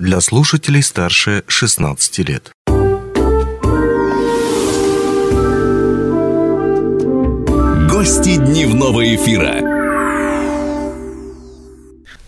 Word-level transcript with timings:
для 0.00 0.20
слушателей 0.22 0.82
старше 0.82 1.44
16 1.46 2.18
лет. 2.20 2.50
Гости 7.90 8.36
дневного 8.36 9.14
эфира. 9.14 9.60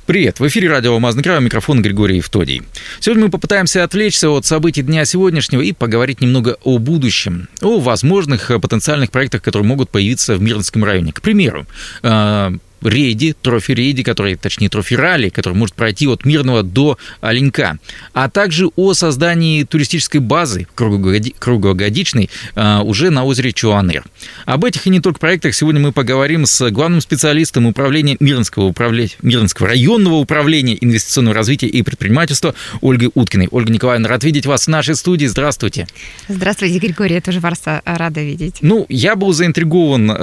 Привет, 0.04 0.38
в 0.38 0.46
эфире 0.48 0.68
радио 0.68 0.92
«Алмазный 0.92 1.22
край», 1.22 1.40
микрофон 1.40 1.80
Григорий 1.80 2.16
Евтодий. 2.16 2.62
Сегодня 3.00 3.24
мы 3.24 3.30
попытаемся 3.30 3.84
отвлечься 3.84 4.28
от 4.28 4.44
событий 4.44 4.82
дня 4.82 5.06
сегодняшнего 5.06 5.62
и 5.62 5.72
поговорить 5.72 6.20
немного 6.20 6.58
о 6.64 6.76
будущем, 6.76 7.48
о 7.62 7.80
возможных 7.80 8.48
потенциальных 8.60 9.10
проектах, 9.10 9.40
которые 9.40 9.66
могут 9.66 9.88
появиться 9.88 10.36
в 10.36 10.42
Мирнском 10.42 10.84
районе. 10.84 11.14
К 11.14 11.22
примеру, 11.22 11.66
э, 12.02 12.50
рейде, 12.82 13.34
трофи-рейде, 13.40 14.04
который, 14.04 14.36
точнее, 14.36 14.68
трофи-ралли, 14.68 15.28
который 15.28 15.54
может 15.54 15.74
пройти 15.74 16.06
от 16.06 16.24
Мирного 16.24 16.62
до 16.62 16.98
Оленька, 17.20 17.78
а 18.12 18.28
также 18.28 18.68
о 18.76 18.94
создании 18.94 19.64
туристической 19.64 20.20
базы 20.20 20.66
круглогодичной 20.74 22.30
а, 22.54 22.82
уже 22.82 23.10
на 23.10 23.24
озере 23.24 23.52
Чуанер. 23.52 24.04
Об 24.46 24.64
этих 24.64 24.86
и 24.86 24.90
не 24.90 25.00
только 25.00 25.18
проектах 25.18 25.54
сегодня 25.54 25.80
мы 25.80 25.92
поговорим 25.92 26.46
с 26.46 26.70
главным 26.70 27.00
специалистом 27.00 27.66
управления 27.66 28.16
Мирнского, 28.20 28.64
управления, 28.64 29.12
Мирнского 29.22 29.68
районного 29.68 30.16
управления 30.16 30.76
инвестиционного 30.80 31.34
развития 31.34 31.68
и 31.68 31.82
предпринимательства 31.82 32.54
Ольгой 32.80 33.10
Уткиной. 33.14 33.48
Ольга 33.50 33.72
Николаевна, 33.72 34.08
рад 34.08 34.24
видеть 34.24 34.46
вас 34.46 34.64
в 34.64 34.68
нашей 34.68 34.94
студии. 34.94 35.26
Здравствуйте. 35.26 35.86
Здравствуйте, 36.28 36.78
Григорий. 36.78 37.14
Я 37.14 37.20
тоже 37.20 37.40
вас 37.40 37.62
рада 37.84 38.22
видеть. 38.22 38.56
Ну, 38.60 38.86
я 38.88 39.16
был 39.16 39.32
заинтригован 39.32 40.10
э, 40.10 40.14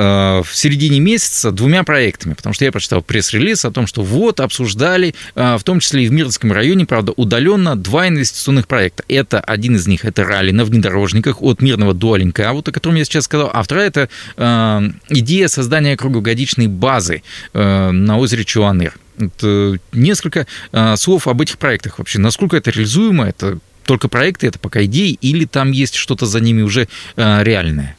в 0.44 0.50
середине 0.54 1.00
месяца 1.00 1.52
двумя 1.52 1.84
проектами, 1.84 2.34
потому 2.34 2.49
потому 2.50 2.56
что 2.56 2.66
я 2.66 2.72
прочитал 2.72 3.02
пресс-релиз 3.04 3.64
о 3.66 3.72
том, 3.72 3.86
что 3.86 4.02
вот 4.02 4.40
обсуждали, 4.40 5.14
а, 5.36 5.60
в 5.60 5.64
том 5.64 5.80
числе 5.80 6.06
и 6.06 6.08
в 6.08 6.12
Мирском 6.12 6.52
районе, 6.52 6.88
правда, 6.88 7.12
удаленно 7.16 7.76
два 7.76 8.08
инвестиционных 8.08 8.68
проекта. 8.68 9.04
Это 9.08 9.40
один 9.40 9.76
из 9.76 9.86
них, 9.86 10.04
это 10.04 10.24
ралли 10.24 10.50
на 10.50 10.66
внедорожниках 10.66 11.44
от 11.44 11.62
Мирного 11.62 11.94
до 11.94 12.18
вот 12.54 12.68
о 12.68 12.72
котором 12.72 12.96
я 12.96 13.06
сейчас 13.06 13.26
сказал, 13.26 13.52
а 13.54 13.62
вторая 13.62 13.88
это 13.88 14.10
э, 14.36 14.90
идея 15.10 15.48
создания 15.48 15.96
круглогодичной 15.96 16.66
базы 16.66 17.22
э, 17.54 17.92
на 17.92 18.18
озере 18.18 18.44
Чуаныр. 18.44 18.94
Это 19.20 19.78
несколько 19.92 20.48
слов 20.96 21.28
об 21.28 21.42
этих 21.42 21.60
проектах 21.60 22.00
вообще. 22.00 22.20
Насколько 22.20 22.58
это 22.58 22.72
реализуемо? 22.72 23.28
Это 23.28 23.60
только 23.84 24.08
проекты, 24.08 24.48
это 24.48 24.58
пока 24.58 24.84
идеи, 24.86 25.20
или 25.22 25.46
там 25.46 25.72
есть 25.72 25.96
что-то 25.96 26.26
за 26.26 26.40
ними 26.40 26.62
уже 26.62 26.88
реальное? 27.18 27.98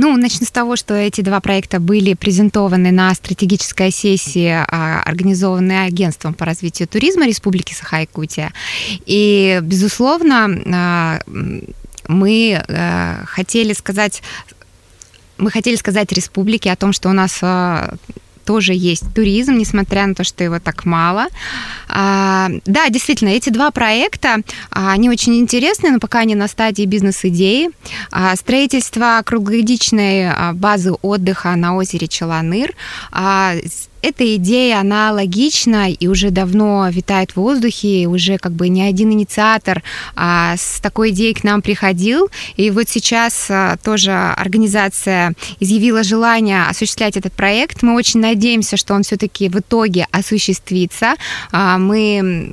Ну, 0.00 0.16
начну 0.16 0.46
с 0.46 0.52
того, 0.52 0.76
что 0.76 0.94
эти 0.94 1.22
два 1.22 1.40
проекта 1.40 1.80
были 1.80 2.14
презентованы 2.14 2.92
на 2.92 3.12
стратегической 3.14 3.90
сессии, 3.90 4.48
а, 4.48 5.02
организованной 5.04 5.86
агентством 5.86 6.34
по 6.34 6.44
развитию 6.44 6.86
туризма 6.86 7.26
Республики 7.26 7.74
Саха-Якутия. 7.74 8.52
И, 9.06 9.58
безусловно, 9.60 10.48
а, 10.72 11.18
мы 12.06 12.64
а, 12.68 13.24
хотели 13.26 13.72
сказать 13.72 14.22
мы 15.36 15.50
хотели 15.50 15.74
сказать 15.74 16.12
республике 16.12 16.70
о 16.70 16.76
том, 16.76 16.92
что 16.92 17.08
у 17.08 17.12
нас 17.12 17.40
тоже 18.48 18.72
есть 18.72 19.04
туризм, 19.14 19.58
несмотря 19.58 20.06
на 20.06 20.14
то, 20.14 20.24
что 20.24 20.42
его 20.42 20.58
так 20.58 20.86
мало. 20.86 21.26
А, 21.86 22.48
да, 22.64 22.88
действительно, 22.88 23.28
эти 23.28 23.50
два 23.50 23.70
проекта, 23.70 24.36
а, 24.70 24.92
они 24.92 25.10
очень 25.10 25.38
интересны, 25.38 25.90
но 25.90 25.98
пока 25.98 26.20
они 26.20 26.34
на 26.34 26.48
стадии 26.48 26.86
бизнес-идеи. 26.86 27.68
А, 28.10 28.34
строительство 28.36 29.20
круглогодичной 29.22 30.30
а, 30.30 30.52
базы 30.54 30.92
отдыха 31.02 31.54
на 31.56 31.76
озере 31.76 32.08
Челаныр 32.08 32.72
а, 33.12 33.52
эта 34.02 34.36
идея, 34.36 34.80
она 34.80 35.12
логична 35.12 35.90
и 35.90 36.06
уже 36.06 36.30
давно 36.30 36.88
витает 36.90 37.32
в 37.32 37.36
воздухе, 37.36 38.06
уже 38.06 38.38
как 38.38 38.52
бы 38.52 38.68
не 38.68 38.82
один 38.82 39.12
инициатор 39.12 39.82
а, 40.14 40.56
с 40.56 40.80
такой 40.80 41.10
идеей 41.10 41.34
к 41.34 41.44
нам 41.44 41.62
приходил, 41.62 42.30
и 42.56 42.70
вот 42.70 42.88
сейчас 42.88 43.46
а, 43.50 43.76
тоже 43.82 44.12
организация 44.12 45.34
изъявила 45.60 46.02
желание 46.02 46.64
осуществлять 46.64 47.16
этот 47.16 47.32
проект. 47.32 47.82
Мы 47.82 47.94
очень 47.94 48.20
надеемся, 48.20 48.76
что 48.76 48.94
он 48.94 49.02
все-таки 49.02 49.48
в 49.48 49.58
итоге 49.58 50.06
осуществится. 50.12 51.14
А, 51.52 51.78
мы 51.78 52.52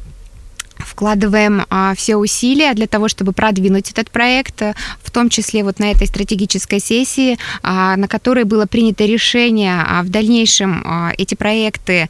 вкладываем 0.96 1.66
а, 1.70 1.94
все 1.94 2.16
усилия 2.16 2.74
для 2.74 2.88
того, 2.88 3.10
чтобы 3.10 3.34
продвинуть 3.34 3.92
этот 3.92 4.10
проект, 4.10 4.62
в 5.04 5.12
том 5.12 5.28
числе 5.30 5.64
вот 5.64 5.78
на 5.80 5.92
этой 5.92 6.08
стратегической 6.08 6.80
сессии, 6.80 7.38
а, 7.64 7.98
на 7.98 8.08
которой 8.08 8.46
было 8.46 8.66
принято 8.66 9.04
решение 9.04 9.84
а, 9.86 10.04
в 10.04 10.10
дальнейшем 10.10 10.86
эти 11.18 11.36
проекты 11.36 12.08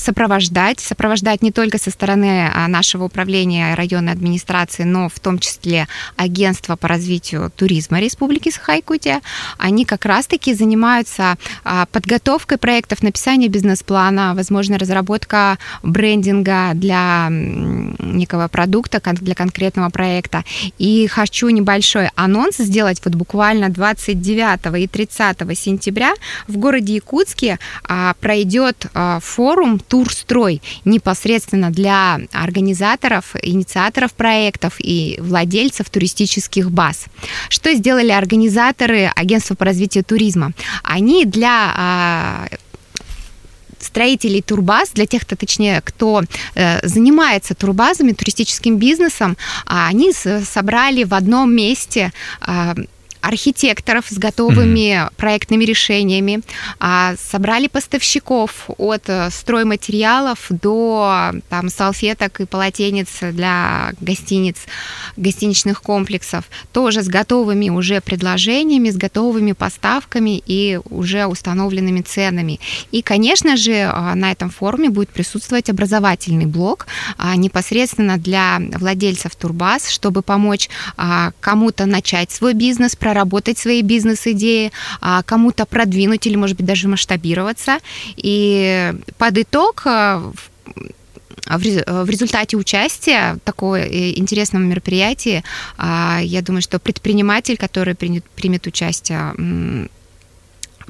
сопровождать, 0.00 0.80
сопровождать 0.80 1.42
не 1.42 1.52
только 1.52 1.78
со 1.78 1.90
стороны 1.90 2.50
а, 2.52 2.66
нашего 2.68 3.04
управления 3.04 3.74
районной 3.74 4.12
администрации, 4.12 4.84
но 4.84 5.08
в 5.08 5.20
том 5.20 5.38
числе 5.38 5.86
агентства 6.16 6.76
по 6.76 6.88
развитию 6.88 7.52
туризма 7.54 8.00
Республики 8.00 8.50
Саха-Якутия. 8.50 9.20
Они 9.58 9.84
как 9.84 10.04
раз-таки 10.06 10.54
занимаются 10.54 11.36
а, 11.64 11.86
подготовкой 11.86 12.58
проектов, 12.58 13.02
написания 13.02 13.48
бизнес-плана, 13.48 14.32
возможно, 14.34 14.78
разработка 14.78 15.58
брендинга 15.82 16.72
для 16.74 17.28
некого 17.30 18.48
продукта, 18.48 19.00
для 19.20 19.34
конкретного 19.34 19.90
проекта. 19.90 20.44
И 20.78 21.06
хочу 21.08 21.48
небольшой 21.50 22.10
анонс 22.14 22.56
сделать. 22.56 23.00
Вот 23.04 23.14
буквально 23.14 23.68
29 23.68 24.82
и 24.82 24.86
30 24.86 25.58
сентября 25.58 26.14
в 26.48 26.56
городе 26.56 26.94
Якутске 26.94 27.58
а, 27.84 28.14
пройдет 28.20 28.86
форум 29.20 29.78
турстрой 29.90 30.62
непосредственно 30.84 31.70
для 31.70 32.20
организаторов, 32.32 33.34
инициаторов 33.42 34.12
проектов 34.12 34.74
и 34.78 35.18
владельцев 35.18 35.90
туристических 35.90 36.70
баз. 36.70 37.06
Что 37.48 37.74
сделали 37.74 38.12
организаторы 38.12 39.10
агентства 39.16 39.56
по 39.56 39.64
развитию 39.64 40.04
туризма? 40.04 40.52
Они 40.84 41.24
для 41.24 41.74
а, 41.76 42.46
строителей 43.80 44.42
турбаз, 44.42 44.90
для 44.90 45.06
тех, 45.06 45.22
кто, 45.22 45.34
точнее, 45.34 45.80
кто 45.80 46.22
э, 46.54 46.86
занимается 46.86 47.54
турбазами, 47.54 48.12
туристическим 48.12 48.76
бизнесом, 48.76 49.36
а 49.66 49.88
они 49.88 50.12
собрали 50.12 51.04
в 51.04 51.14
одном 51.14 51.52
месте 51.52 52.12
э, 52.46 52.74
архитекторов 53.20 54.06
с 54.08 54.18
готовыми 54.18 54.94
mm-hmm. 54.94 55.12
проектными 55.16 55.64
решениями, 55.64 56.40
а, 56.78 57.14
собрали 57.16 57.68
поставщиков 57.68 58.70
от 58.78 59.08
э, 59.08 59.30
стройматериалов 59.30 60.46
до 60.50 61.32
там, 61.48 61.68
салфеток 61.68 62.40
и 62.40 62.46
полотенец 62.46 63.08
для 63.20 63.92
гостиниц, 64.00 64.56
гостиничных 65.16 65.82
комплексов, 65.82 66.44
тоже 66.72 67.02
с 67.02 67.08
готовыми 67.08 67.70
уже 67.70 68.00
предложениями, 68.00 68.90
с 68.90 68.96
готовыми 68.96 69.52
поставками 69.52 70.42
и 70.44 70.80
уже 70.88 71.26
установленными 71.26 72.00
ценами. 72.00 72.60
И, 72.90 73.02
конечно 73.02 73.56
же, 73.56 73.90
а, 73.92 74.14
на 74.14 74.32
этом 74.32 74.50
форуме 74.50 74.88
будет 74.88 75.10
присутствовать 75.10 75.68
образовательный 75.70 76.46
блок 76.46 76.86
а, 77.18 77.36
непосредственно 77.36 78.16
для 78.16 78.60
владельцев 78.74 79.36
турбаз, 79.36 79.88
чтобы 79.90 80.22
помочь 80.22 80.68
кому-то 81.40 81.86
начать 81.86 82.30
свой 82.30 82.54
бизнес, 82.54 82.96
проработать 83.10 83.58
свои 83.58 83.82
бизнес-идеи, 83.82 84.70
а 85.00 85.22
кому-то 85.22 85.66
продвинуть 85.66 86.26
или, 86.26 86.36
может 86.36 86.56
быть, 86.56 86.66
даже 86.66 86.88
масштабироваться. 86.88 87.78
И 88.16 88.92
под 89.18 89.38
итог 89.38 89.82
э, 89.84 90.32
в 91.46 92.08
результате 92.08 92.56
участия 92.56 93.34
в 93.34 93.40
такого 93.40 93.80
э, 93.80 94.12
интересного 94.16 94.62
мероприятия, 94.62 95.42
а, 95.76 96.20
я 96.22 96.42
думаю, 96.42 96.62
что 96.62 96.78
предприниматель, 96.78 97.56
который 97.56 97.94
примет, 97.94 98.24
примет 98.36 98.66
участие, 98.66 99.34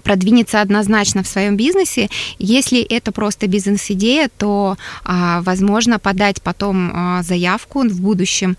продвинется 0.03 0.61
однозначно 0.61 1.23
в 1.23 1.27
своем 1.27 1.57
бизнесе. 1.57 2.09
Если 2.39 2.81
это 2.81 3.13
просто 3.13 3.47
бизнес-идея, 3.47 4.29
то 4.37 4.77
а, 5.05 5.41
возможно 5.43 5.99
подать 5.99 6.43
потом 6.43 7.23
заявку 7.23 7.89
в 7.89 8.01
будущем 8.01 8.57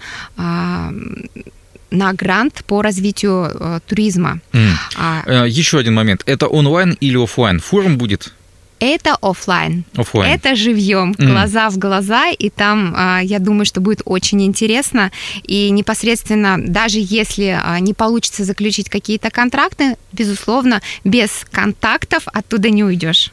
на 1.91 2.13
грант 2.13 2.63
по 2.65 2.81
развитию 2.81 3.51
э, 3.53 3.79
туризма. 3.85 4.39
Mm. 4.53 4.71
А, 4.97 5.45
Еще 5.45 5.77
один 5.77 5.93
момент. 5.93 6.23
Это 6.25 6.47
онлайн 6.47 6.97
или 6.99 7.21
офлайн? 7.21 7.59
Форум 7.59 7.97
будет? 7.97 8.33
Это 8.79 9.15
офлайн. 9.21 9.83
Офлайн. 9.95 10.33
Это 10.33 10.55
живьем, 10.55 11.11
mm. 11.11 11.27
глаза 11.27 11.69
в 11.69 11.77
глаза, 11.77 12.29
и 12.29 12.49
там, 12.49 12.95
а, 12.97 13.19
я 13.19 13.37
думаю, 13.37 13.65
что 13.65 13.79
будет 13.79 14.01
очень 14.05 14.41
интересно. 14.43 15.11
И 15.43 15.69
непосредственно, 15.69 16.57
даже 16.59 16.97
если 16.99 17.59
а, 17.61 17.79
не 17.79 17.93
получится 17.93 18.43
заключить 18.43 18.89
какие-то 18.89 19.29
контракты, 19.29 19.97
безусловно, 20.13 20.81
без 21.03 21.45
контактов 21.51 22.23
оттуда 22.33 22.71
не 22.71 22.83
уйдешь. 22.83 23.31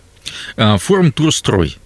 Форум 0.56 1.12
Турстрой 1.12 1.78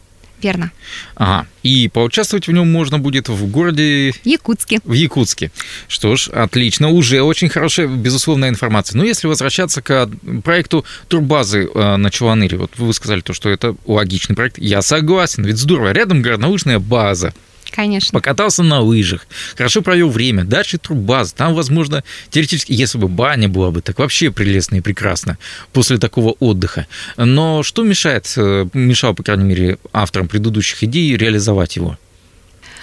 Верно. 0.43 0.73
Ага. 1.15 1.47
И 1.62 1.89
поучаствовать 1.89 2.49
в 2.49 2.53
нем 2.53 2.71
можно 2.71 2.99
будет 2.99 3.29
в 3.29 3.47
городе... 3.50 4.12
Якутске. 4.25 4.81
В 4.85 4.93
Якутске. 4.93 5.53
Что 5.87 6.17
ж, 6.17 6.29
отлично. 6.29 6.89
Уже 6.89 7.23
очень 7.23 7.49
хорошая, 7.49 7.87
безусловная 7.87 8.49
информация. 8.49 8.99
Но 8.99 9.05
если 9.05 9.29
возвращаться 9.29 9.81
к 9.81 10.11
проекту 10.43 10.85
турбазы 11.09 11.69
э, 11.73 11.97
на 11.97 12.11
Чуланыре, 12.11 12.59
вот 12.59 12.73
вы 12.79 12.93
сказали 12.93 13.21
то, 13.21 13.33
что 13.33 13.49
это 13.49 13.77
логичный 13.87 14.35
проект. 14.35 14.59
Я 14.59 14.83
согласен, 14.83 15.44
ведь 15.44 15.59
здорово. 15.59 15.93
Рядом 15.93 16.23
горнонаучная 16.23 16.81
база. 16.81 17.33
Конечно. 17.73 18.19
Покатался 18.19 18.63
на 18.63 18.81
лыжах, 18.81 19.27
хорошо 19.57 19.83
провел 19.83 20.11
время. 20.11 20.45
Дальше 20.45 20.79
турбаза. 20.79 21.35
Там, 21.35 21.55
возможно, 21.55 22.05
теоретически, 22.31 22.73
если 22.73 22.99
бы 22.99 23.09
баня 23.09 23.49
была 23.49 23.71
бы, 23.71 23.81
так 23.81 23.99
вообще 23.99 24.31
прелестно 24.31 24.77
и 24.77 24.81
прекрасно 24.81 25.39
после 25.73 25.99
такого 25.99 26.33
отдыха. 26.39 26.87
Но 27.17 27.63
что 27.63 27.83
мешает, 27.83 28.33
э, 28.37 28.67
мешало, 28.75 29.15
по 29.15 29.23
крайней 29.23 29.45
мере, 29.45 29.79
авторам 29.93 30.29
предыдущих 30.29 30.85
идей 30.85 31.17
реализовать 31.17 31.77
его, 31.77 31.99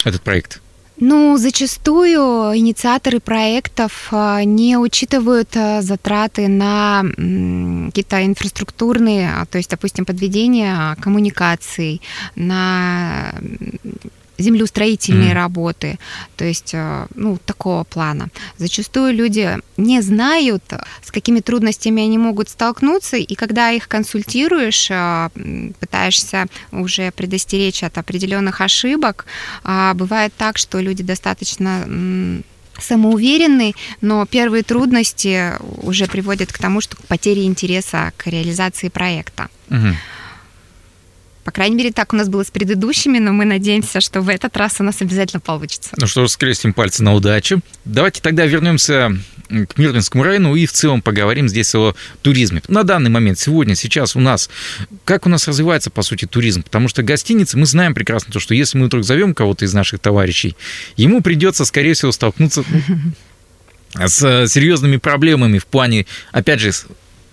этот 0.04 0.22
проект? 0.22 0.60
Ну, 1.02 1.38
зачастую 1.38 2.58
инициаторы 2.58 3.22
проектов 3.22 4.10
э, 4.12 4.44
не 4.44 4.78
учитывают 4.78 5.56
э, 5.56 5.82
затраты 5.82 6.50
на 6.50 7.04
какие-то 7.88 8.26
инфраструктурные, 8.26 9.48
то 9.50 9.58
есть, 9.58 9.70
допустим, 9.70 10.04
подведение 10.04 10.98
коммуникаций, 11.00 12.02
на 12.36 13.34
землеустроительные 14.40 15.32
mm. 15.32 15.34
работы, 15.34 16.00
то 16.36 16.46
есть, 16.46 16.72
э, 16.74 17.08
ну, 17.16 17.38
такого 17.46 17.84
плана. 17.84 18.30
Зачастую 18.58 19.14
люди 19.14 19.58
не 19.78 20.02
знают, 20.02 20.64
с 21.04 21.12
какими 21.12 21.40
трудностями 21.40 22.04
они 22.04 22.18
могут 22.18 22.50
столкнуться, 22.50 23.18
и 23.18 23.36
когда 23.36 23.72
их 23.72 23.88
консультируешь, 23.88 24.88
э, 24.90 25.30
пытаешься 25.80 26.48
уже 26.72 27.12
предостеречь 27.12 27.84
от 27.84 27.98
определенных 27.98 28.62
ошибок, 28.62 29.26
а, 29.64 29.94
бывает 29.94 30.34
так, 30.38 30.58
что 30.58 30.80
люди 30.80 31.04
достаточно 31.04 31.86
самоуверенны, 32.82 33.74
но 34.02 34.26
первые 34.26 34.64
трудности 34.64 35.54
уже 35.84 36.08
приводят 36.08 36.52
к 36.52 36.58
тому, 36.58 36.82
что 36.82 36.96
к 36.96 37.02
потере 37.02 37.44
интереса 37.44 38.14
к 38.18 38.28
реализации 38.28 38.90
проекта. 38.90 39.50
Угу. 39.70 39.96
По 41.50 41.54
крайней 41.54 41.78
мере, 41.78 41.92
так 41.92 42.13
у 42.13 42.16
нас 42.16 42.30
было 42.30 42.44
с 42.44 42.51
предыдущими, 42.51 43.18
но 43.18 43.34
мы 43.34 43.44
надеемся, 43.44 44.01
что 44.01 44.22
в 44.22 44.30
этот 44.30 44.56
раз 44.56 44.75
у 44.81 44.84
нас 44.84 45.01
обязательно 45.01 45.40
получится. 45.40 45.90
Ну 45.98 46.06
что 46.06 46.28
ж, 46.28 46.30
скрестим 46.30 46.74
пальцы 46.74 47.01
на 47.01 47.16
удачу. 47.16 47.62
Давайте 47.86 48.22
тогда 48.22 48.46
вернемся 48.46 49.18
к 49.48 49.80
Мирнинскому 49.80 50.24
району 50.24 50.54
и 50.54 50.68
в 50.68 50.72
целом 50.72 51.01
поговорим 51.01 51.50
здесь 51.50 51.74
о 51.74 51.96
туризме. 52.22 52.62
На 52.68 52.84
данный 52.84 53.10
момент, 53.10 53.40
сегодня, 53.40 53.74
сейчас 53.74 54.16
у 54.16 54.19
нас, 54.19 54.48
как 55.06 55.25
у 55.25 55.30
нас 55.30 55.48
развивается, 55.48 55.90
по 55.90 56.04
сути, 56.04 56.25
туризм? 56.25 56.62
Потому 56.62 56.88
что 56.88 57.01
гостиницы, 57.01 57.57
мы 57.57 57.66
знаем 57.66 57.95
прекрасно 57.95 58.31
то, 58.31 58.40
что 58.40 58.54
если 58.54 58.78
мы 58.78 58.86
вдруг 58.86 59.04
зовем 59.04 59.34
кого-то 59.34 59.66
из 59.66 59.74
наших 59.74 60.02
товарищей, 60.02 60.56
ему 60.98 61.24
придется, 61.24 61.66
скорее 61.66 61.95
всего, 61.95 62.12
столкнуться 62.12 62.63
с 63.95 64.19
серьезными 64.50 64.98
проблемами 64.98 65.57
в 65.57 65.66
плане, 65.66 66.06
опять 66.31 66.60
же, 66.60 66.72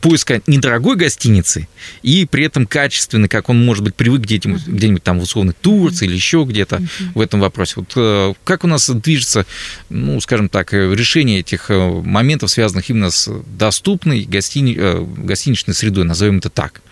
поиска 0.00 0.40
недорогой 0.46 0.96
гостиницы 0.96 1.69
и 2.02 2.26
при 2.26 2.44
этом 2.44 2.66
качественной, 2.66 3.28
как 3.28 3.48
он 3.48 3.64
может 3.64 3.84
быть 3.84 3.94
привык 3.94 4.22
где-нибудь, 4.22 4.66
где-нибудь 4.66 5.02
там 5.02 5.20
в 5.20 5.22
условной 5.22 5.54
Турции 5.54 6.06
или 6.06 6.14
еще 6.14 6.44
где-то 6.46 6.76
uh-huh. 6.76 7.12
в 7.14 7.20
этом 7.20 7.40
вопросе. 7.40 7.75
Вот 7.76 7.93
э, 7.96 8.34
как 8.44 8.64
у 8.64 8.66
нас 8.66 8.88
движется, 8.88 9.46
ну, 9.88 10.20
скажем 10.20 10.48
так, 10.48 10.72
э, 10.75 10.94
решение 10.94 11.40
этих 11.40 11.70
э, 11.70 12.02
моментов, 12.02 12.50
связанных 12.50 12.88
именно 12.90 13.10
с 13.10 13.31
доступной 13.58 14.22
гостини... 14.22 14.76
гостиничной 15.25 15.75
средой, 15.75 16.04
назовем 16.04 16.38
это 16.38 16.50
так? 16.50 16.82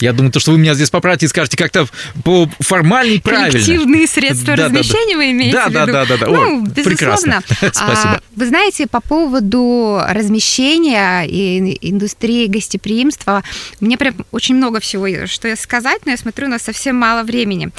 Я 0.00 0.12
думаю, 0.12 0.32
то, 0.32 0.40
что 0.40 0.50
вы 0.52 0.58
меня 0.58 0.74
здесь 0.74 0.90
поправите 0.90 1.26
и 1.26 1.28
скажете 1.28 1.56
как-то 1.56 1.86
по 2.24 2.48
формальней 2.60 3.20
правильно. 3.20 3.52
Коллективные 3.52 4.06
средства 4.06 4.56
да, 4.56 4.66
размещения 4.66 5.06
да, 5.06 5.12
да. 5.12 5.16
вы 5.16 5.30
имеете 5.30 5.56
да, 5.56 5.66
в 5.66 5.70
виду? 5.70 5.92
Да, 5.92 6.06
да, 6.06 6.16
да. 6.16 6.26
Ну, 6.26 6.62
Ой, 6.62 6.68
безусловно. 6.68 7.42
Спасибо. 7.48 8.14
А, 8.14 8.20
вы 8.34 8.46
знаете, 8.46 8.86
по 8.86 9.00
поводу 9.00 10.00
размещения 10.08 11.22
и 11.22 11.78
индустрии 11.80 12.46
гостеприимства, 12.46 13.44
мне 13.80 13.96
прям 13.96 14.14
очень 14.32 14.56
много 14.56 14.80
всего, 14.80 15.26
что 15.26 15.54
сказать, 15.56 16.04
но 16.04 16.12
я 16.12 16.16
смотрю, 16.16 16.46
у 16.46 16.50
нас 16.50 16.62
совсем 16.62 16.96
мало 16.96 17.22
времени. 17.22 17.70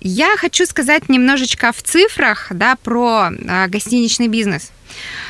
Я 0.00 0.36
хочу 0.36 0.66
сказать 0.66 1.08
немножечко 1.08 1.72
в 1.72 1.82
цифрах 1.82 2.48
да, 2.50 2.76
про 2.76 3.30
а, 3.48 3.66
гостиничный 3.68 4.28
бизнес. 4.28 4.70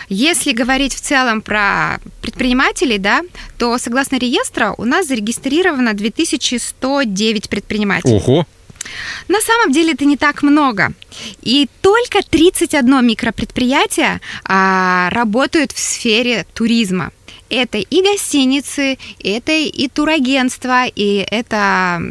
Если 0.08 0.52
говорить 0.52 0.94
в 0.94 1.00
целом 1.00 1.42
про 1.42 2.00
предпринимателей, 2.22 2.98
да, 2.98 3.22
то 3.58 3.76
согласно 3.78 4.16
реестра 4.16 4.74
у 4.78 4.84
нас 4.84 5.06
зарегистрировано 5.06 5.94
2109 5.94 7.48
предпринимателей. 7.48 8.16
Ого! 8.16 8.46
На 9.28 9.40
самом 9.40 9.72
деле 9.72 9.92
это 9.92 10.04
не 10.04 10.16
так 10.16 10.42
много. 10.42 10.92
И 11.42 11.68
только 11.80 12.22
31 12.22 13.06
микропредприятие 13.06 14.20
а, 14.44 15.10
работают 15.10 15.72
в 15.72 15.78
сфере 15.78 16.46
туризма. 16.54 17.10
Это 17.48 17.78
и 17.78 18.02
гостиницы, 18.02 18.98
это 19.22 19.52
и 19.52 19.88
турагентства, 19.88 20.86
и 20.86 21.26
это 21.30 22.02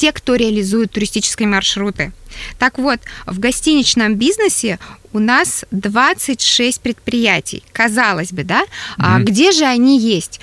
те, 0.00 0.12
кто 0.12 0.34
реализует 0.34 0.92
туристические 0.92 1.46
маршруты. 1.46 2.12
Так 2.58 2.78
вот, 2.78 3.00
в 3.26 3.38
гостиничном 3.38 4.14
бизнесе 4.14 4.78
у 5.12 5.18
нас 5.18 5.66
26 5.72 6.80
предприятий, 6.80 7.62
казалось 7.72 8.32
бы, 8.32 8.42
да? 8.42 8.62
Mm-hmm. 8.62 8.94
А 8.96 9.20
где 9.20 9.52
же 9.52 9.66
они 9.66 10.00
есть? 10.00 10.40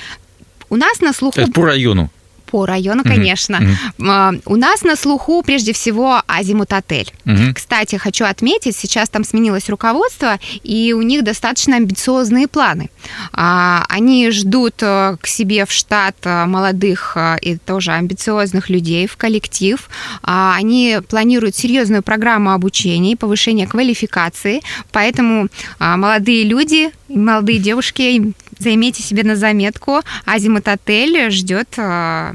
У 0.70 0.76
нас 0.76 1.02
на 1.02 1.12
слуху... 1.12 1.40
Это 1.40 1.52
по 1.52 1.66
району 1.66 2.12
по 2.50 2.66
району, 2.66 3.04
конечно. 3.04 3.60
Mm-hmm. 3.98 4.42
У 4.46 4.56
нас 4.56 4.84
на 4.84 4.96
слуху 4.96 5.44
прежде 5.44 5.74
всего 5.74 6.22
Азимут 6.28 6.74
Отель. 6.74 7.12
Mm-hmm. 7.26 7.54
Кстати, 7.54 7.96
хочу 7.98 8.26
отметить, 8.26 8.76
сейчас 8.76 9.10
там 9.10 9.24
сменилось 9.24 9.70
руководство, 9.70 10.40
и 10.64 10.94
у 10.94 11.02
них 11.02 11.24
достаточно 11.24 11.76
амбициозные 11.76 12.48
планы. 12.48 12.90
А, 13.34 13.86
они 13.90 14.32
ждут 14.32 14.76
э, 14.82 15.18
к 15.22 15.28
себе 15.28 15.66
в 15.66 15.72
штат 15.72 16.16
э, 16.24 16.46
молодых 16.46 17.14
э, 17.16 17.38
и 17.42 17.58
тоже 17.58 17.92
амбициозных 17.92 18.70
людей 18.70 19.08
в 19.08 19.18
коллектив. 19.18 19.90
А, 20.24 20.56
они 20.56 21.00
планируют 21.08 21.56
серьезную 21.56 22.04
программу 22.04 22.52
обучения 22.52 23.12
и 23.12 23.16
повышения 23.16 23.68
квалификации, 23.68 24.62
поэтому 24.92 25.48
а, 25.80 25.98
молодые 25.98 26.44
люди, 26.44 26.92
молодые 27.10 27.60
девушки 27.60 28.34
займите 28.60 29.02
себе 29.04 29.24
на 29.24 29.36
заметку. 29.36 30.02
Азимут 30.26 30.68
Отель 30.68 31.32
ждет 31.32 31.68
а, 31.78 32.34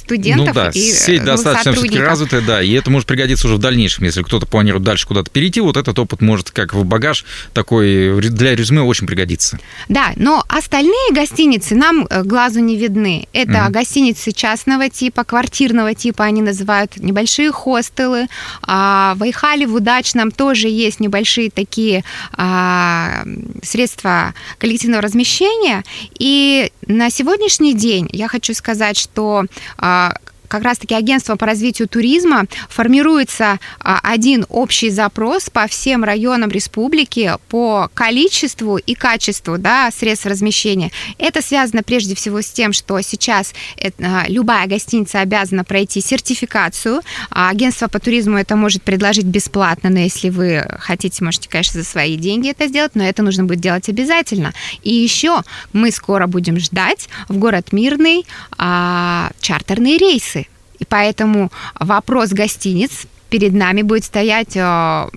студентов 0.00 0.48
ну, 0.48 0.54
да, 0.54 0.70
и 0.70 0.80
сеть 0.80 1.20
ну, 1.20 1.26
достаточно 1.26 1.72
все-таки 1.72 1.98
развитая, 1.98 2.40
да, 2.40 2.62
и 2.62 2.72
это 2.72 2.90
может 2.90 3.06
пригодиться 3.06 3.46
уже 3.46 3.56
в 3.56 3.58
дальнейшем, 3.58 4.04
если 4.04 4.22
кто-то 4.22 4.46
планирует 4.46 4.84
дальше 4.84 5.06
куда-то 5.06 5.30
перейти, 5.30 5.60
вот 5.60 5.76
этот 5.76 5.98
опыт 5.98 6.20
может 6.20 6.50
как 6.50 6.74
в 6.74 6.84
багаж 6.84 7.24
такой 7.52 8.20
для 8.20 8.54
резюме 8.54 8.82
очень 8.82 9.06
пригодиться. 9.06 9.58
Да, 9.88 10.12
но 10.16 10.44
остальные 10.48 11.12
гостиницы 11.12 11.74
нам 11.74 12.06
э, 12.08 12.22
глазу 12.24 12.60
не 12.60 12.76
видны. 12.76 13.28
Это 13.32 13.52
mm-hmm. 13.52 13.70
гостиницы 13.70 14.32
частного 14.32 14.88
типа, 14.88 15.24
квартирного 15.24 15.94
типа, 15.94 16.24
они 16.24 16.42
называют 16.42 16.96
небольшие 16.96 17.52
хостелы. 17.52 18.26
А 18.62 19.14
в 19.16 19.22
Айхале, 19.22 19.66
в 19.66 19.74
Удачном 19.74 20.30
тоже 20.30 20.68
есть 20.68 21.00
небольшие 21.00 21.50
такие 21.50 22.04
а, 22.32 23.24
средства 23.62 24.34
коллективного 24.58 25.02
размещения. 25.02 25.84
И 26.18 26.72
на 26.86 27.10
сегодняшний 27.10 27.74
день 27.74 28.08
я 28.12 28.28
хочу 28.28 28.54
сказать, 28.54 28.98
что 28.98 29.44
а, 29.78 29.89
А 29.92 30.14
как 30.50 30.64
раз-таки 30.64 30.94
агентство 30.94 31.36
по 31.36 31.46
развитию 31.46 31.88
туризма 31.88 32.46
формируется 32.68 33.60
а, 33.78 34.00
один 34.02 34.44
общий 34.48 34.90
запрос 34.90 35.48
по 35.48 35.68
всем 35.68 36.02
районам 36.02 36.50
республики 36.50 37.32
по 37.48 37.88
количеству 37.94 38.76
и 38.76 38.94
качеству 38.94 39.58
да, 39.58 39.90
средств 39.96 40.26
размещения. 40.26 40.90
Это 41.18 41.40
связано 41.40 41.84
прежде 41.84 42.16
всего 42.16 42.42
с 42.42 42.50
тем, 42.50 42.72
что 42.72 43.00
сейчас 43.00 43.54
это, 43.76 43.94
а, 44.04 44.24
любая 44.28 44.66
гостиница 44.66 45.20
обязана 45.20 45.62
пройти 45.62 46.00
сертификацию. 46.00 47.02
Агентство 47.30 47.86
по 47.86 48.00
туризму 48.00 48.36
это 48.36 48.56
может 48.56 48.82
предложить 48.82 49.26
бесплатно, 49.26 49.88
но 49.88 50.00
если 50.00 50.30
вы 50.30 50.66
хотите, 50.80 51.22
можете, 51.22 51.48
конечно, 51.48 51.80
за 51.80 51.88
свои 51.88 52.16
деньги 52.16 52.50
это 52.50 52.66
сделать, 52.66 52.96
но 52.96 53.04
это 53.04 53.22
нужно 53.22 53.44
будет 53.44 53.60
делать 53.60 53.88
обязательно. 53.88 54.52
И 54.82 54.92
еще 54.92 55.42
мы 55.72 55.92
скоро 55.92 56.26
будем 56.26 56.58
ждать 56.58 57.08
в 57.28 57.38
город 57.38 57.72
Мирный 57.72 58.26
а, 58.58 59.30
чартерные 59.40 59.96
рейсы. 59.96 60.39
И 60.80 60.84
поэтому 60.88 61.52
вопрос 61.78 62.30
гостиниц 62.30 63.06
перед 63.28 63.52
нами 63.52 63.82
будет 63.82 64.04
стоять 64.04 64.56
э, 64.56 65.08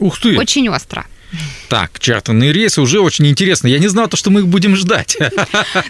Ух 0.00 0.18
ты. 0.18 0.36
очень 0.36 0.68
остро. 0.68 1.06
Так, 1.68 1.98
чартерные 2.00 2.52
рейсы 2.52 2.80
уже 2.80 3.00
очень 3.00 3.26
интересно. 3.26 3.68
Я 3.68 3.78
не 3.78 3.88
знал 3.88 4.08
то, 4.08 4.16
что 4.16 4.30
мы 4.30 4.40
их 4.40 4.48
будем 4.48 4.76
ждать. 4.76 5.16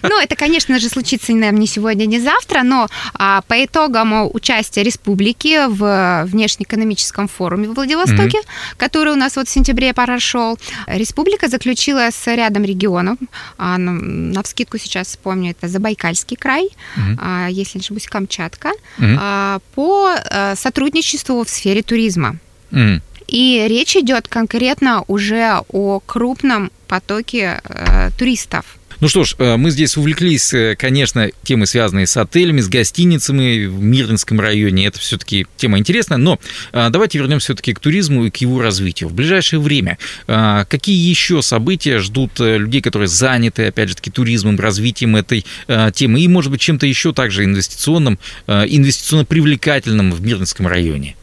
Ну, 0.02 0.20
это, 0.20 0.34
конечно 0.34 0.78
же, 0.78 0.88
случится 0.88 1.32
наверное, 1.32 1.60
не 1.60 1.66
сегодня, 1.66 2.06
не 2.06 2.20
завтра, 2.20 2.62
но 2.62 2.88
а, 3.14 3.42
по 3.42 3.64
итогам 3.64 4.28
участия 4.34 4.82
республики 4.82 5.68
в 5.68 6.24
внешнеэкономическом 6.26 7.28
форуме 7.28 7.68
в 7.68 7.74
Владивостоке, 7.74 8.38
mm-hmm. 8.38 8.76
который 8.76 9.12
у 9.12 9.16
нас 9.16 9.36
вот 9.36 9.48
в 9.48 9.50
сентябре 9.50 9.92
прошел, 9.94 10.58
республика 10.86 11.48
заключила 11.48 12.08
с 12.10 12.26
рядом 12.26 12.64
регионов, 12.64 13.18
а, 13.58 13.78
на, 13.78 13.92
на 13.92 14.42
вскидку 14.42 14.78
сейчас 14.78 15.08
вспомню, 15.08 15.52
это 15.52 15.68
Забайкальский 15.68 16.36
край, 16.36 16.64
mm-hmm. 16.96 17.16
а, 17.18 17.48
если 17.48 17.78
не 17.78 17.82
ошибусь, 17.82 18.06
Камчатка, 18.06 18.70
mm-hmm. 18.98 19.16
а, 19.18 19.60
по 19.74 20.10
а, 20.14 20.54
сотрудничеству 20.56 21.44
в 21.44 21.48
сфере 21.48 21.82
туризма. 21.82 22.36
Mm-hmm. 22.72 23.00
И 23.30 23.64
речь 23.68 23.96
идет 23.96 24.26
конкретно 24.26 25.04
уже 25.06 25.62
о 25.68 26.00
крупном 26.00 26.72
потоке 26.88 27.60
э, 27.64 28.10
туристов. 28.18 28.64
Ну 29.00 29.08
что 29.08 29.24
ж, 29.24 29.34
э, 29.38 29.56
мы 29.56 29.70
здесь 29.70 29.96
увлеклись, 29.96 30.52
э, 30.52 30.76
конечно, 30.78 31.30
темой, 31.42 31.66
связанной 31.66 32.06
с 32.06 32.16
отелями, 32.18 32.60
с 32.60 32.68
гостиницами 32.68 33.64
в 33.64 33.80
Мирнинском 33.80 34.38
районе. 34.38 34.86
Это 34.86 34.98
все-таки 34.98 35.46
тема 35.56 35.78
интересная. 35.78 36.18
Но 36.18 36.38
э, 36.72 36.88
давайте 36.90 37.18
вернемся 37.18 37.46
все-таки 37.46 37.72
к 37.72 37.78
туризму 37.78 38.26
и 38.26 38.30
к 38.30 38.36
его 38.36 38.60
развитию. 38.60 39.08
В 39.08 39.14
ближайшее 39.14 39.60
время 39.60 39.98
какие 40.26 40.96
еще 41.08 41.42
события 41.42 41.98
ждут 41.98 42.38
людей, 42.38 42.80
которые 42.80 43.08
заняты, 43.08 43.66
опять 43.66 43.88
же 43.88 43.96
таки, 43.96 44.10
туризмом, 44.10 44.58
развитием 44.58 45.16
этой 45.16 45.44
темы 45.92 46.20
и, 46.20 46.28
может 46.28 46.50
быть, 46.50 46.60
чем-то 46.60 46.86
еще 46.86 47.12
также 47.12 47.44
инвестиционным, 47.44 48.18
инвестиционно 48.46 49.24
привлекательным 49.24 50.12
в 50.12 50.20
Мирнинском 50.20 50.66
районе? 50.66 51.16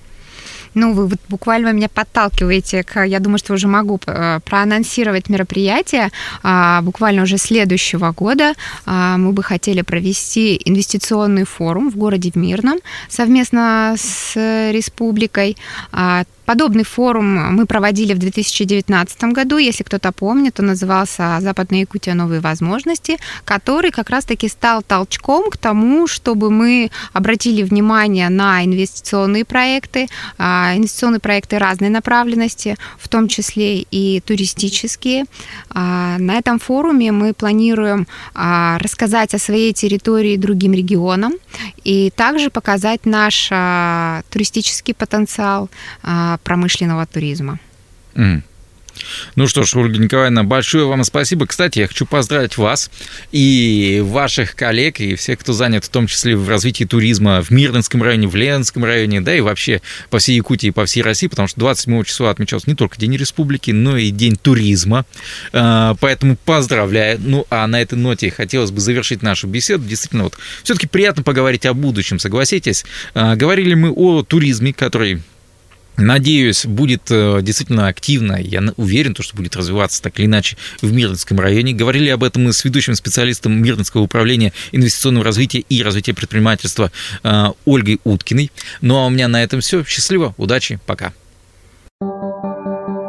Ну, 0.79 0.93
вы 0.93 1.07
вот 1.07 1.19
буквально 1.27 1.74
меня 1.74 1.89
подталкиваете 1.89 2.84
к, 2.84 3.03
я 3.03 3.19
думаю, 3.19 3.39
что 3.39 3.55
уже 3.55 3.67
могу 3.67 4.00
э, 4.05 4.39
проанонсировать 4.46 5.27
мероприятие. 5.27 6.12
А, 6.43 6.84
буквально 6.84 7.24
уже 7.24 7.39
следующего 7.39 8.12
года 8.12 8.53
а, 8.86 9.17
мы 9.17 9.31
бы 9.31 9.41
хотели 9.41 9.81
провести 9.81 10.62
инвестиционный 10.65 11.46
форум 11.46 11.89
в 11.89 11.98
городе 11.98 12.31
Мирном 12.36 12.77
совместно 13.10 13.96
с 13.98 14.36
республикой. 14.72 15.57
Подобный 16.48 16.86
форум 16.86 17.56
мы 17.56 17.66
проводили 17.66 18.13
в 18.13 18.20
2019 18.20 19.24
году, 19.34 19.58
если 19.58 19.84
кто-то 19.84 20.13
помнит, 20.13 20.62
он 20.62 20.68
назывался 20.68 21.39
«Западная 21.42 21.82
Якутия. 21.82 22.13
Новые 22.13 22.39
возможности», 22.39 23.18
который 23.44 23.92
как 23.92 24.10
раз-таки 24.10 24.48
стал 24.48 24.82
толчком 24.82 25.50
к 25.51 25.58
тому, 25.58 26.08
чтобы 26.08 26.50
мы 26.50 26.89
обратили 27.12 27.63
внимание 27.63 28.30
на 28.30 28.63
инвестиционные 28.63 29.44
проекты, 29.44 30.08
а, 30.38 30.72
инвестиционные 30.77 31.20
проекты 31.20 31.58
разной 31.58 31.89
направленности, 31.89 32.77
в 32.98 33.10
том 33.10 33.27
числе 33.27 33.82
и 33.82 34.22
туристические. 34.22 35.25
А, 35.70 36.18
на 36.18 36.38
этом 36.38 36.60
форуме 36.60 37.12
мы 37.12 37.34
планируем 37.34 38.08
а, 38.34 38.77
рассказать 38.80 39.34
о 39.34 39.38
своей 39.38 39.74
территории 39.74 40.38
другим 40.38 40.72
регионам 40.72 41.34
и 41.84 42.10
также 42.16 42.50
показать 42.50 43.06
наш 43.06 43.50
туристический 44.30 44.94
потенциал, 44.94 45.70
промышленного 46.44 47.06
туризма. 47.06 47.60
Mm. 48.15 48.41
Ну 49.36 49.48
что 49.48 49.63
ж, 49.63 49.75
Ольга 49.75 49.98
Николаевна, 49.98 50.44
большое 50.44 50.86
вам 50.86 51.03
спасибо. 51.03 51.46
Кстати, 51.46 51.79
я 51.79 51.88
хочу 51.88 52.06
поздравить 52.06 52.58
вас 52.58 52.89
и 53.32 54.01
ваших 54.03 54.56
коллег, 54.56 55.00
и 55.00 55.15
всех, 55.15 55.39
кто 55.39 55.53
занят 55.53 55.86
в 55.86 55.89
том 55.89 56.08
числе 56.08 56.36
в 56.36 56.48
развитии 56.50 56.84
туризма 56.84 57.41
в 57.41 57.51
Мирнинском 57.51 58.03
районе, 58.03 58.27
в 58.27 58.36
Ленинском 58.36 58.84
районе, 58.84 59.22
да 59.22 59.36
и 59.36 59.41
вообще 59.41 59.82
по 60.10 60.20
всей 60.20 60.36
Якутии 60.36 60.70
по 60.70 60.86
всей 60.86 61.01
России, 61.01 61.27
потому 61.27 61.48
что 61.48 61.60
27 61.60 62.03
числа 62.03 62.32
отмечался 62.32 62.70
не 62.70 62.75
только 62.75 62.98
День 62.98 63.15
Республики, 63.15 63.72
но 63.72 63.98
и 63.98 64.12
День 64.12 64.36
туризма. 64.36 65.06
А, 65.53 65.96
поэтому 66.00 66.38
поздравляю. 66.38 67.20
Ну, 67.24 67.46
а 67.50 67.65
на 67.67 67.82
этой 67.82 67.98
ноте 67.98 68.32
хотелось 68.32 68.72
бы 68.72 68.79
завершить 68.79 69.22
нашу 69.22 69.48
беседу. 69.48 69.86
Действительно, 69.86 70.25
вот 70.25 70.38
все-таки 70.63 70.88
приятно 70.88 71.24
поговорить 71.24 71.65
о 71.65 71.74
будущем, 71.74 72.20
согласитесь. 72.20 72.86
А, 73.13 73.36
говорили 73.36 73.74
мы 73.74 73.91
о 73.91 74.24
туризме, 74.24 74.74
который 74.74 75.22
Надеюсь, 75.98 76.66
будет 76.66 77.10
э, 77.10 77.39
действительно 77.42 77.88
активно. 77.88 78.39
Я 78.39 78.62
уверен, 78.77 79.16
что 79.20 79.36
будет 79.36 79.56
развиваться 79.56 80.01
так 80.01 80.20
или 80.20 80.27
иначе 80.27 80.56
в 80.82 80.92
Мирнинском 80.94 81.39
районе. 81.39 81.74
Говорили 81.74 82.10
об 82.10 82.24
этом 82.24 82.44
мы 82.44 82.54
с 82.54 82.63
ведущим 82.63 82.94
специалистом 82.94 83.62
Мирнинского 83.62 84.01
управления 84.01 84.54
инвестиционного 84.72 85.25
развития 85.25 85.60
и 85.60 85.82
развития 85.82 86.13
предпринимательства 86.13 86.92
э, 87.24 87.46
Ольгой 87.66 88.00
Уткиной. 88.04 88.51
Ну 88.82 88.98
а 88.98 89.08
у 89.08 89.10
меня 89.10 89.27
на 89.27 89.42
этом 89.44 89.60
все. 89.62 89.84
Счастливо, 89.84 90.36
удачи, 90.38 90.80
пока. 90.86 91.13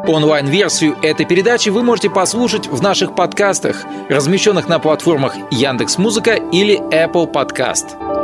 Онлайн-версию 0.07 0.97
этой 1.03 1.27
передачи 1.27 1.69
вы 1.69 1.83
можете 1.83 2.09
послушать 2.09 2.67
в 2.67 2.81
наших 2.81 3.13
подкастах, 3.15 3.83
размещенных 4.09 4.67
на 4.67 4.79
платформах 4.79 5.35
Яндекс.Музыка 5.51 6.33
или 6.51 6.79
Apple 6.91 7.31
Podcast. 7.31 8.18